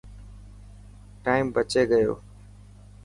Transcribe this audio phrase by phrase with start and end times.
[1.23, 2.13] ٽائم بچي گيو.